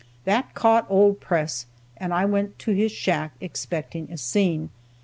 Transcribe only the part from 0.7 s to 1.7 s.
old Press,